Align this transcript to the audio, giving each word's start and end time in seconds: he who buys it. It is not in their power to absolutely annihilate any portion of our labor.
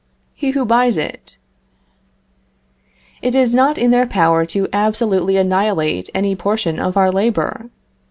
he 0.33 0.49
who 0.49 0.65
buys 0.65 0.97
it. 0.97 1.37
It 3.21 3.35
is 3.35 3.53
not 3.53 3.77
in 3.77 3.91
their 3.91 4.07
power 4.07 4.45
to 4.47 4.67
absolutely 4.73 5.37
annihilate 5.37 6.09
any 6.15 6.35
portion 6.35 6.79
of 6.79 6.97
our 6.97 7.11
labor. 7.11 7.69